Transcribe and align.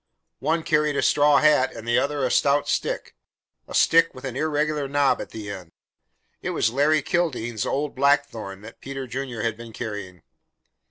One 0.39 0.63
carried 0.63 0.95
a 0.95 1.03
straw 1.03 1.37
hat, 1.37 1.75
and 1.75 1.87
the 1.87 1.99
other 1.99 2.25
a 2.25 2.31
stout 2.31 2.67
stick 2.67 3.15
a 3.67 3.75
stick 3.75 4.15
with 4.15 4.25
an 4.25 4.35
irregular 4.35 4.87
knob 4.87 5.21
at 5.21 5.29
the 5.29 5.51
end. 5.51 5.73
It 6.41 6.49
was 6.57 6.71
Larry 6.71 7.03
Kildene's 7.03 7.67
old 7.67 7.93
blackthorn 7.93 8.61
that 8.61 8.81
Peter 8.81 9.05
Junior 9.05 9.43
had 9.43 9.55
been 9.55 9.73
carrying. 9.73 10.23